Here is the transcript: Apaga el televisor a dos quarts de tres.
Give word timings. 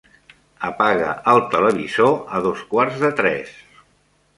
Apaga 0.69 1.11
el 1.35 1.43
televisor 1.53 2.13
a 2.39 2.43
dos 2.49 2.67
quarts 2.75 3.03
de 3.05 3.17
tres. 3.23 3.59